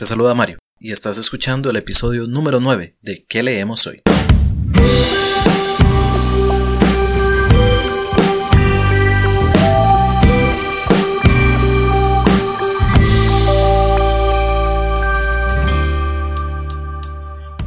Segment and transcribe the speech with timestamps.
[0.00, 4.00] Te saluda Mario y estás escuchando el episodio número 9 de ¿Qué leemos hoy?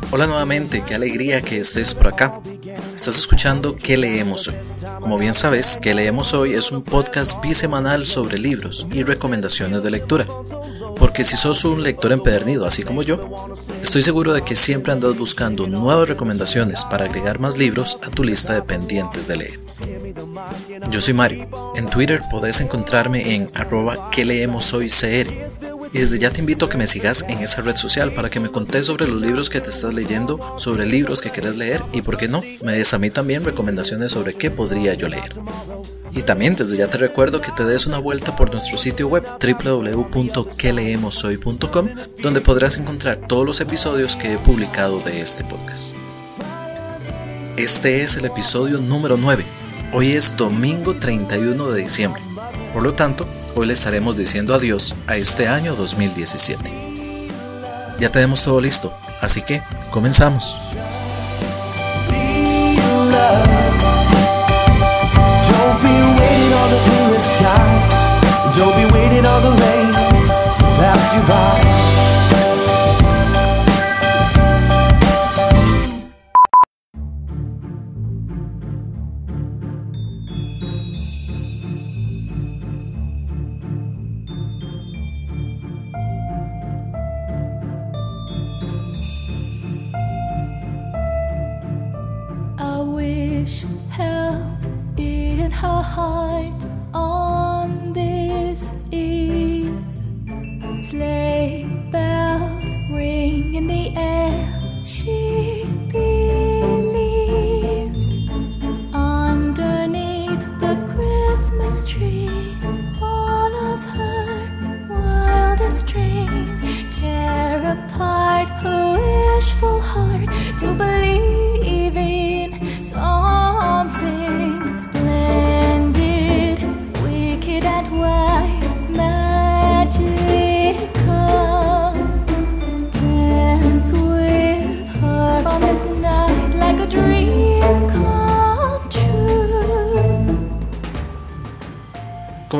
[0.09, 2.41] Hola nuevamente, qué alegría que estés por acá.
[2.95, 4.55] Estás escuchando ¿Qué leemos hoy?
[4.99, 6.53] Como bien sabes, ¿Qué leemos hoy?
[6.53, 10.25] es un podcast bisemanal sobre libros y recomendaciones de lectura.
[10.97, 13.49] Porque si sos un lector empedernido, así como yo,
[13.81, 18.23] estoy seguro de que siempre andas buscando nuevas recomendaciones para agregar más libros a tu
[18.23, 19.59] lista de pendientes de leer.
[20.89, 21.47] Yo soy Mario.
[21.75, 25.31] En Twitter podés encontrarme en arroba que leemos hoy CR
[25.93, 28.39] y desde ya te invito a que me sigas en esa red social para que
[28.39, 32.01] me contes sobre los libros que te estás leyendo, sobre libros que quieres leer y,
[32.01, 35.33] por qué no, me des a mí también recomendaciones sobre qué podría yo leer.
[36.15, 39.23] Y también desde ya te recuerdo que te des una vuelta por nuestro sitio web
[39.41, 41.89] www.queleemoshoy.com
[42.21, 45.95] donde podrás encontrar todos los episodios que he publicado de este podcast.
[47.57, 49.43] Este es el episodio número 9.
[49.91, 52.21] Hoy es domingo 31 de diciembre.
[52.73, 56.71] Por lo tanto, hoy le estaremos diciendo adiós a este año 2017.
[57.99, 60.59] Ya tenemos todo listo, así que comenzamos.
[68.55, 71.59] Don't be waiting on the rain to pass you by.
[92.59, 94.65] I wish held
[94.95, 96.62] in her heart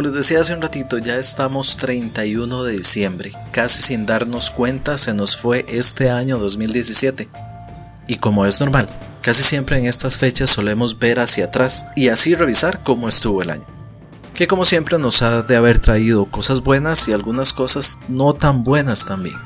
[0.04, 3.32] les decía hace un ratito, ya estamos 31 de diciembre.
[3.52, 7.30] Casi sin darnos cuenta se nos fue este año 2017.
[8.08, 8.90] Y como es normal,
[9.22, 13.52] casi siempre en estas fechas solemos ver hacia atrás y así revisar cómo estuvo el
[13.52, 13.66] año.
[14.36, 18.64] Que como siempre nos ha de haber traído cosas buenas y algunas cosas no tan
[18.64, 19.38] buenas también.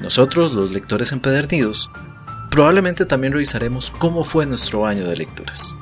[0.00, 1.90] Nosotros, los lectores empedernidos,
[2.50, 5.76] probablemente también revisaremos cómo fue nuestro año de lecturas.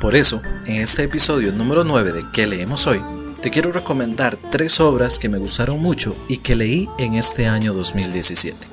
[0.00, 3.02] Por eso, en este episodio número 9 de ¿Qué leemos hoy?
[3.40, 7.72] Te quiero recomendar tres obras que me gustaron mucho y que leí en este año
[7.72, 8.68] 2017.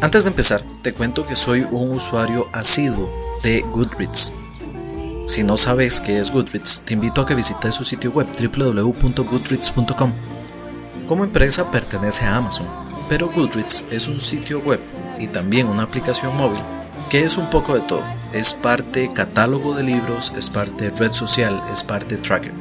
[0.00, 3.10] Antes de empezar, te cuento que soy un usuario asiduo
[3.42, 4.34] de Goodreads.
[5.26, 10.12] Si no sabes qué es Goodreads, te invito a que visites su sitio web www.goodreads.com.
[11.08, 12.68] Como empresa pertenece a Amazon,
[13.08, 14.80] pero Goodreads es un sitio web
[15.18, 16.60] y también una aplicación móvil
[17.22, 18.04] es un poco de todo.
[18.32, 22.52] Es parte catálogo de libros, es parte red social, es parte tracker.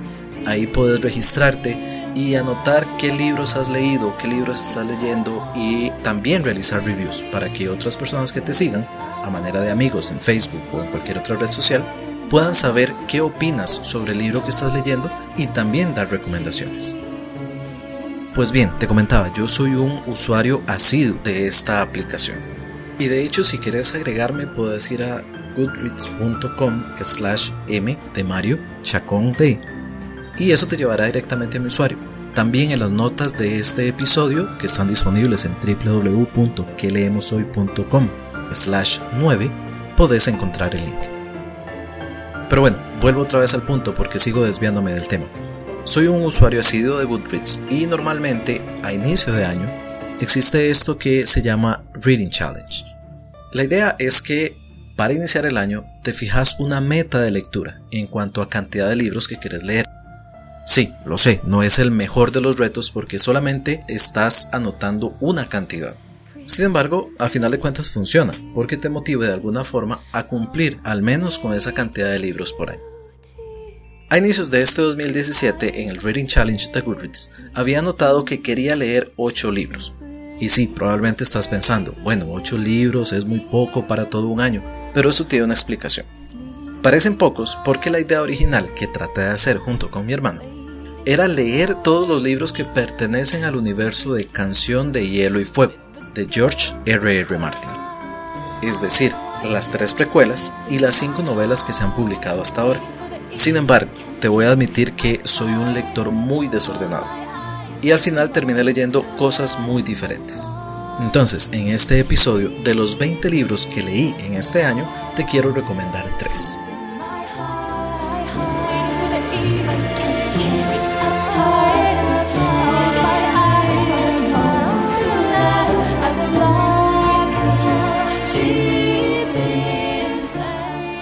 [0.45, 6.43] Ahí puedes registrarte y anotar qué libros has leído, qué libros estás leyendo y también
[6.43, 8.87] realizar reviews para que otras personas que te sigan,
[9.23, 11.83] a manera de amigos en Facebook o en cualquier otra red social,
[12.29, 16.95] puedan saber qué opinas sobre el libro que estás leyendo y también dar recomendaciones.
[18.35, 22.52] Pues bien, te comentaba, yo soy un usuario asiduo de esta aplicación.
[22.99, 25.23] Y de hecho, si quieres agregarme, puedes ir a
[25.55, 29.59] goodreads.com slash m de Mario Chacón D
[30.37, 31.97] y eso te llevará directamente a mi usuario.
[32.33, 38.09] También en las notas de este episodio, que están disponibles en www.queleemoshoy.com
[38.49, 39.51] slash 9,
[39.95, 40.97] podés encontrar el link.
[42.49, 45.27] Pero bueno, vuelvo otra vez al punto porque sigo desviándome del tema.
[45.83, 49.69] Soy un usuario asiduo de Goodreads y normalmente a inicio de año
[50.19, 52.92] existe esto que se llama Reading Challenge.
[53.53, 54.57] La idea es que
[54.95, 58.95] para iniciar el año te fijas una meta de lectura en cuanto a cantidad de
[58.95, 59.85] libros que quieres leer.
[60.65, 65.47] Sí, lo sé, no es el mejor de los retos porque solamente estás anotando una
[65.47, 65.95] cantidad.
[66.47, 70.79] Sin embargo, al final de cuentas funciona, porque te motiva de alguna forma a cumplir
[70.83, 72.81] al menos con esa cantidad de libros por año.
[74.09, 78.75] A inicios de este 2017, en el Reading Challenge de Goodreads, había notado que quería
[78.75, 79.95] leer 8 libros.
[80.39, 84.63] Y sí, probablemente estás pensando, bueno, 8 libros es muy poco para todo un año,
[84.93, 86.05] pero eso tiene una explicación.
[86.81, 90.41] Parecen pocos porque la idea original que traté de hacer junto con mi hermano
[91.05, 95.73] era leer todos los libros que pertenecen al universo de Canción de Hielo y Fuego
[96.13, 97.19] de George R.
[97.19, 97.37] R.
[97.37, 97.71] Martin.
[98.61, 99.13] Es decir,
[99.43, 102.81] las tres precuelas y las cinco novelas que se han publicado hasta ahora.
[103.35, 107.22] Sin embargo, te voy a admitir que soy un lector muy desordenado
[107.83, 110.49] y al final terminé leyendo cosas muy diferentes.
[110.99, 115.51] Entonces, en este episodio, de los 20 libros que leí en este año, te quiero
[115.51, 116.59] recomendar 3.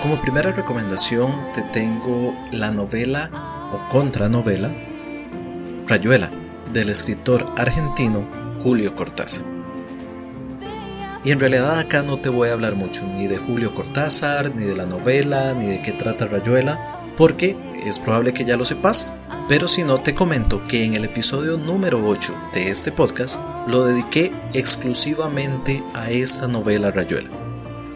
[0.01, 3.30] Como primera recomendación te tengo la novela
[3.72, 4.74] o contranovela
[5.88, 6.40] Rayuela
[6.73, 8.27] del escritor argentino
[8.63, 9.45] Julio Cortázar.
[11.23, 14.65] Y en realidad acá no te voy a hablar mucho ni de Julio Cortázar, ni
[14.65, 19.12] de la novela, ni de qué trata Rayuela, porque es probable que ya lo sepas,
[19.47, 23.85] pero si no te comento que en el episodio número 8 de este podcast lo
[23.85, 27.29] dediqué exclusivamente a esta novela Rayuela.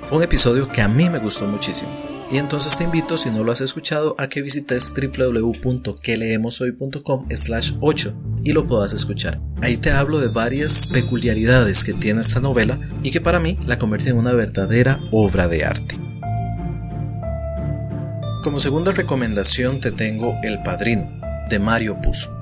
[0.03, 2.04] Fue un episodio que a mí me gustó muchísimo.
[2.29, 8.17] Y entonces te invito, si no lo has escuchado, a que visites www.queleemoshoy.com slash 8
[8.43, 9.39] y lo puedas escuchar.
[9.61, 13.77] Ahí te hablo de varias peculiaridades que tiene esta novela y que para mí la
[13.77, 15.99] convierte en una verdadera obra de arte.
[18.43, 21.09] Como segunda recomendación te tengo El Padrino,
[21.49, 22.34] de Mario Puzo.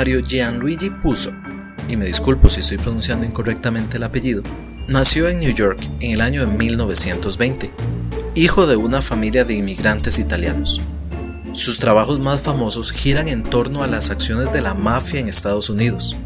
[0.00, 1.30] Mario Gianluigi Puzo,
[1.86, 4.42] y me disculpo si estoy pronunciando incorrectamente el apellido,
[4.88, 7.70] nació en New York en el año de 1920,
[8.34, 10.80] hijo de una familia de inmigrantes italianos.
[11.52, 15.68] Sus trabajos más famosos giran en torno a las acciones de la mafia en Estados
[15.68, 16.16] Unidos.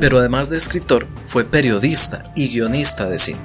[0.00, 3.42] Pero además de escritor, fue periodista y guionista de cine.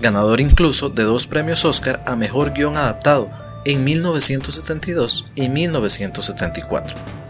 [0.00, 3.28] Ganador incluso de dos premios Oscar a Mejor Guión Adaptado
[3.64, 7.21] en 1972 y 1974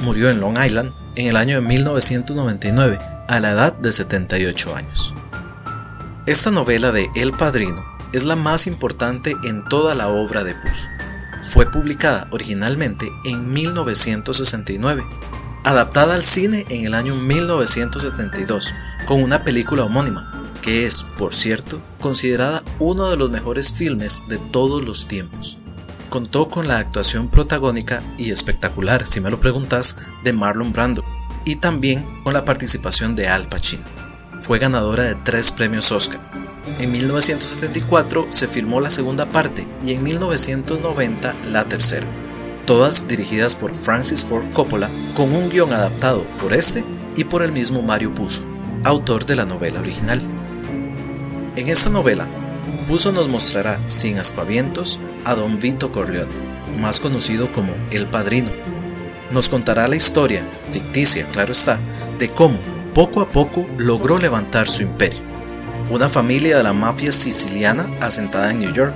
[0.00, 2.98] murió en Long Island en el año de 1999
[3.28, 5.14] a la edad de 78 años.
[6.26, 10.88] Esta novela de El Padrino es la más importante en toda la obra de Puss.
[11.42, 15.04] Fue publicada originalmente en 1969,
[15.64, 18.74] adaptada al cine en el año 1972
[19.06, 24.38] con una película homónima, que es, por cierto, considerada uno de los mejores filmes de
[24.38, 25.58] todos los tiempos
[26.08, 31.04] contó con la actuación protagónica y espectacular, si me lo preguntas, de Marlon Brando
[31.44, 33.84] y también con la participación de Al Pacino.
[34.38, 36.20] Fue ganadora de tres premios Oscar.
[36.78, 42.06] En 1974 se filmó la segunda parte y en 1990 la tercera,
[42.66, 46.84] todas dirigidas por Francis Ford Coppola con un guion adaptado por este
[47.16, 48.44] y por el mismo Mario Puzo,
[48.84, 50.20] autor de la novela original.
[51.56, 52.28] En esta novela,
[52.86, 56.32] Puzo nos mostrará, sin aspavientos, a don Vito Corleone,
[56.80, 58.50] más conocido como El Padrino.
[59.30, 60.42] Nos contará la historia,
[60.72, 61.78] ficticia, claro está,
[62.18, 62.58] de cómo,
[62.94, 65.20] poco a poco, logró levantar su imperio.
[65.90, 68.94] Una familia de la mafia siciliana asentada en New York.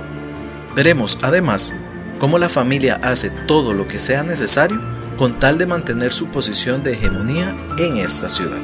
[0.75, 1.75] Veremos, además,
[2.17, 4.81] cómo la familia hace todo lo que sea necesario
[5.17, 8.61] con tal de mantener su posición de hegemonía en esta ciudad.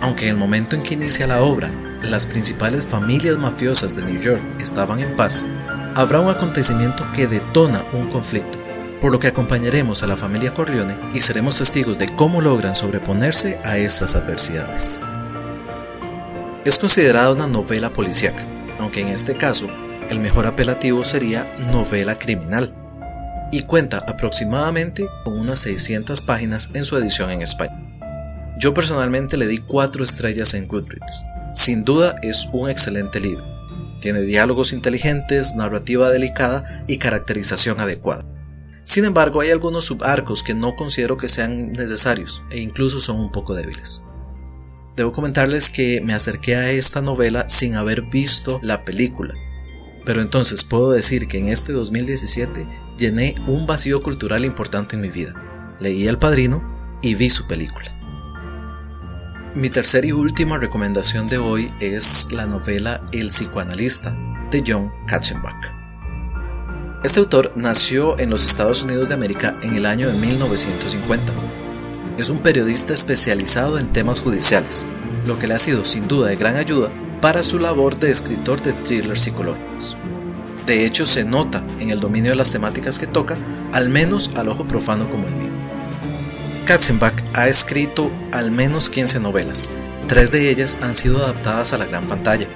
[0.00, 1.70] Aunque en el momento en que inicia la obra
[2.08, 5.46] las principales familias mafiosas de New York estaban en paz,
[5.94, 8.58] habrá un acontecimiento que detona un conflicto,
[9.00, 13.60] por lo que acompañaremos a la familia Corleone y seremos testigos de cómo logran sobreponerse
[13.64, 14.98] a estas adversidades.
[16.64, 18.46] Es considerada una novela policíaca,
[18.78, 19.68] aunque en este caso
[20.10, 22.74] el mejor apelativo sería novela criminal,
[23.52, 27.78] y cuenta aproximadamente con unas 600 páginas en su edición en español.
[28.58, 33.53] Yo personalmente le di 4 estrellas en Goodreads, sin duda es un excelente libro.
[34.04, 38.22] Tiene diálogos inteligentes, narrativa delicada y caracterización adecuada.
[38.82, 43.32] Sin embargo, hay algunos subarcos que no considero que sean necesarios e incluso son un
[43.32, 44.04] poco débiles.
[44.94, 49.32] Debo comentarles que me acerqué a esta novela sin haber visto la película.
[50.04, 52.68] pero entonces puedo decir que en este 2017
[52.98, 55.32] llené un vacío cultural importante en mi vida.
[55.80, 58.03] Leí El Padrino y vi su película.
[59.54, 64.12] Mi tercera y última recomendación de hoy es la novela El psicoanalista
[64.50, 65.72] de John Katzenbach.
[67.04, 71.32] Este autor nació en los Estados Unidos de América en el año de 1950.
[72.18, 74.86] Es un periodista especializado en temas judiciales,
[75.24, 78.60] lo que le ha sido sin duda de gran ayuda para su labor de escritor
[78.60, 79.96] de thrillers psicológicos.
[80.66, 83.38] De hecho, se nota en el dominio de las temáticas que toca,
[83.72, 85.53] al menos al ojo profano como el mío.
[86.66, 89.70] Katzenbach ha escrito al menos 15 novelas,
[90.08, 92.46] tres de ellas han sido adaptadas a la gran pantalla.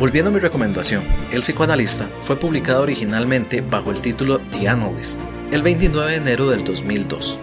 [0.00, 5.20] Volviendo a mi recomendación, El psicoanalista fue publicado originalmente bajo el título The Analyst
[5.52, 7.38] el 29 de enero del 2002.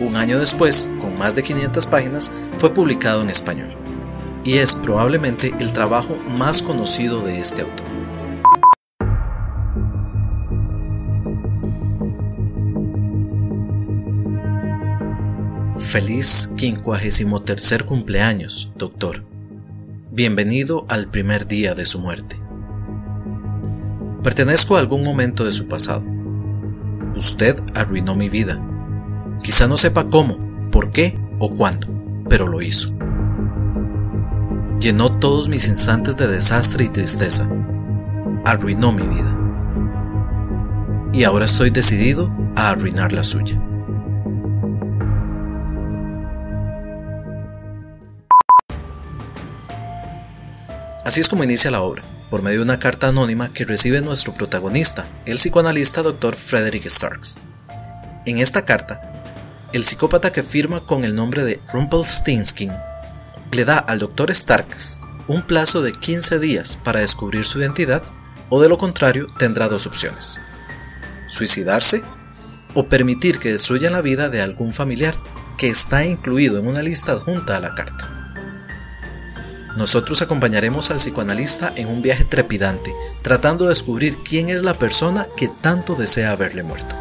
[0.00, 3.76] Un año después, con más de 500 páginas, fue publicado en español
[4.44, 7.93] y es probablemente el trabajo más conocido de este autor.
[15.94, 19.22] Feliz 53 cumpleaños, doctor.
[20.10, 22.36] Bienvenido al primer día de su muerte.
[24.24, 26.04] Pertenezco a algún momento de su pasado.
[27.14, 28.60] Usted arruinó mi vida.
[29.40, 31.86] Quizá no sepa cómo, por qué o cuándo,
[32.28, 32.92] pero lo hizo
[34.80, 37.48] llenó todos mis instantes de desastre y tristeza.
[38.44, 39.38] Arruinó mi vida.
[41.12, 43.63] Y ahora estoy decidido a arruinar la suya.
[51.14, 54.34] Así es como inicia la obra, por medio de una carta anónima que recibe nuestro
[54.34, 56.34] protagonista, el psicoanalista Dr.
[56.34, 57.38] Frederick Starks.
[58.26, 59.00] En esta carta,
[59.72, 62.72] el psicópata que firma con el nombre de Rumpelstiltskin
[63.52, 64.34] le da al Dr.
[64.34, 68.02] Starks un plazo de 15 días para descubrir su identidad
[68.48, 70.40] o de lo contrario tendrá dos opciones.
[71.28, 72.02] Suicidarse
[72.74, 75.14] o permitir que destruyan la vida de algún familiar
[75.58, 78.23] que está incluido en una lista adjunta a la carta.
[79.76, 85.26] Nosotros acompañaremos al psicoanalista en un viaje trepidante, tratando de descubrir quién es la persona
[85.36, 86.96] que tanto desea haberle muerto.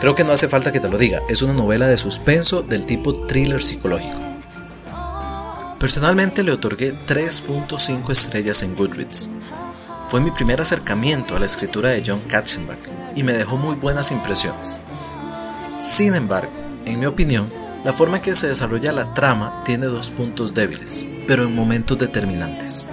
[0.00, 2.86] Creo que no hace falta que te lo diga, es una novela de suspenso del
[2.86, 4.20] tipo thriller psicológico.
[5.78, 9.30] Personalmente le otorgué 3.5 estrellas en Goodreads.
[10.08, 12.78] Fue mi primer acercamiento a la escritura de John Katzenbach
[13.14, 14.82] y me dejó muy buenas impresiones.
[15.78, 16.52] Sin embargo,
[16.84, 17.46] en mi opinión,
[17.84, 21.98] la forma en que se desarrolla la trama tiene dos puntos débiles, pero en momentos
[21.98, 22.88] determinantes,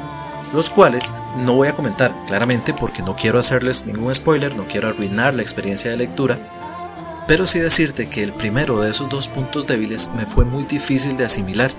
[0.54, 1.14] los cuales
[1.46, 5.42] no voy a comentar claramente porque no quiero hacerles ningún spoiler, no quiero arruinar la
[5.42, 10.26] experiencia de lectura, pero sí decirte que el primero de esos dos puntos débiles me
[10.26, 11.72] fue muy difícil de asimilar,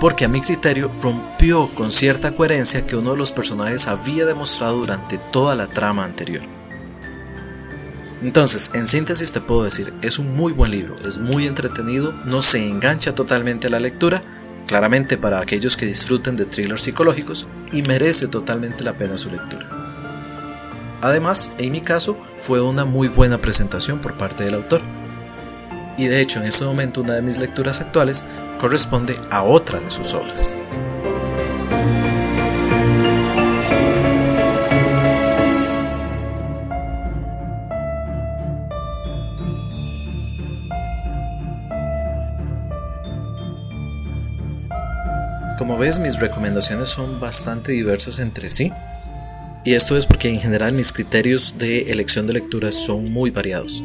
[0.00, 4.78] porque a mi criterio rompió con cierta coherencia que uno de los personajes había demostrado
[4.78, 6.55] durante toda la trama anterior.
[8.22, 12.40] Entonces, en síntesis te puedo decir, es un muy buen libro, es muy entretenido, no
[12.40, 14.22] se engancha totalmente a la lectura,
[14.66, 19.68] claramente para aquellos que disfruten de thrillers psicológicos, y merece totalmente la pena su lectura.
[21.02, 24.80] Además, en mi caso, fue una muy buena presentación por parte del autor.
[25.98, 28.24] Y de hecho, en este momento una de mis lecturas actuales
[28.58, 30.56] corresponde a otra de sus obras.
[45.76, 48.72] Como ves, mis recomendaciones son bastante diversas entre sí,
[49.62, 53.84] y esto es porque en general mis criterios de elección de lecturas son muy variados.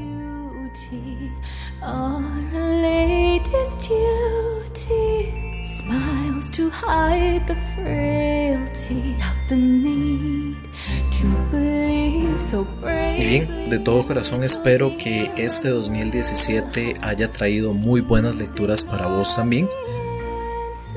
[13.18, 19.08] Y bien, de todo corazón espero que este 2017 haya traído muy buenas lecturas para
[19.08, 19.68] vos también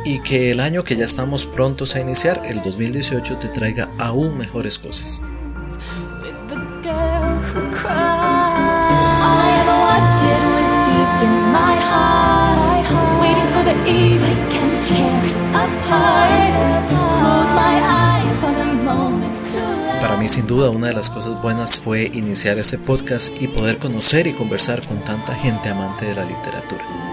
[0.05, 4.37] y que el año que ya estamos prontos a iniciar, el 2018, te traiga aún
[4.37, 5.23] mejores cosas.
[20.01, 23.79] Para mí sin duda una de las cosas buenas fue iniciar este podcast y poder
[23.79, 27.04] conocer y conversar con tanta gente amante de la literatura.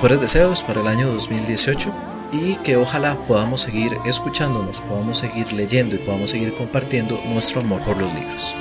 [0.00, 1.94] Mejores deseos para el año 2018
[2.32, 7.82] y que ojalá podamos seguir escuchándonos, podamos seguir leyendo y podamos seguir compartiendo nuestro amor
[7.82, 8.56] por los libros.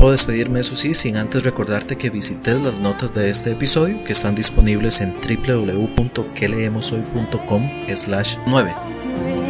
[0.00, 4.12] puedo despedirme, eso sí, sin antes recordarte que visites las notas de este episodio que
[4.12, 9.49] están disponibles en www.queleemoshoy.com slash 9.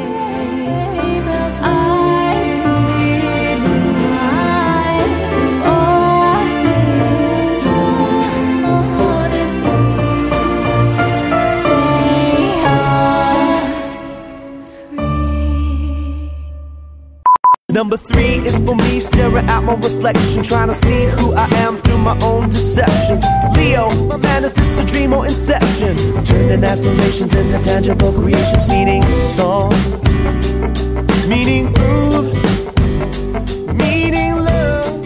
[17.72, 21.76] Number three is for me staring at my reflection, trying to see who I am
[21.76, 23.24] through my own deceptions.
[23.56, 25.96] Leo, my man, is this a dream or inception?
[26.24, 29.70] Turning aspirations into tangible creations, meaning song,
[31.28, 32.34] meaning groove,
[33.78, 35.00] meaning love.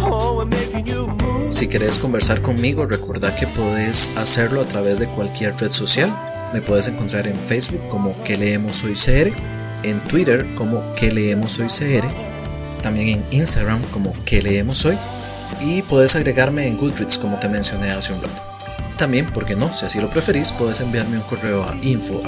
[0.00, 1.52] Oh, I'm making you move.
[1.52, 6.10] Si querés conversar conmigo, recuerda que podés hacerlo a través de cualquier red social.
[6.52, 11.58] Me puedes encontrar en Facebook como que leemos hoy CR en Twitter como que leemos
[11.58, 12.06] hoy CR,
[12.82, 14.96] también en Instagram como que leemos hoy
[15.60, 18.42] y puedes agregarme en Goodreads como te mencioné hace un rato.
[18.96, 22.20] También, porque no, si así lo preferís, puedes enviarme un correo a info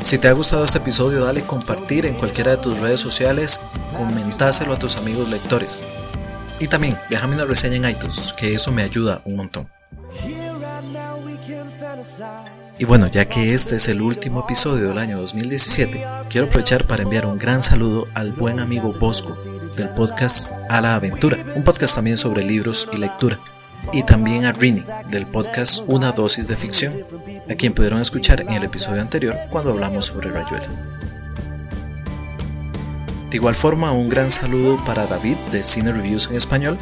[0.00, 3.60] Si te ha gustado este episodio, dale compartir en cualquiera de tus redes sociales,
[3.94, 5.84] comentáselo a tus amigos lectores.
[6.58, 9.68] Y también déjame una reseña en iTunes, que eso me ayuda un montón.
[12.78, 17.04] Y bueno, ya que este es el último episodio del año 2017, quiero aprovechar para
[17.04, 19.34] enviar un gran saludo al buen amigo Bosco
[19.78, 23.40] del podcast A la Aventura, un podcast también sobre libros y lectura,
[23.94, 26.92] y también a Rini del podcast Una dosis de ficción,
[27.48, 30.68] a quien pudieron escuchar en el episodio anterior cuando hablamos sobre Rayuela.
[33.30, 36.76] De igual forma, un gran saludo para David de Cine Reviews en español,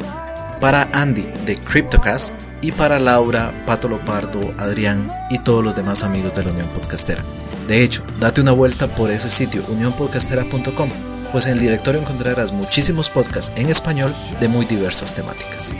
[0.59, 6.33] para Andy de CryptoCast y para Laura, Pato Lopardo, Adrián y todos los demás amigos
[6.33, 7.23] de la Unión Podcastera.
[7.67, 10.89] De hecho, date una vuelta por ese sitio unionpodcastera.com,
[11.31, 15.75] pues en el directorio encontrarás muchísimos podcasts en español de muy diversas temáticas.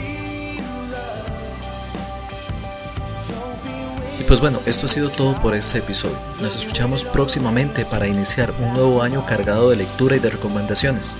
[4.18, 6.18] Y pues bueno, esto ha sido todo por este episodio.
[6.42, 11.18] Nos escuchamos próximamente para iniciar un nuevo año cargado de lectura y de recomendaciones.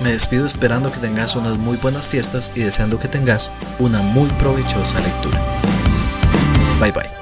[0.00, 4.28] Me despido esperando que tengas unas muy buenas fiestas y deseando que tengas una muy
[4.30, 5.40] provechosa lectura.
[6.80, 7.13] Bye bye.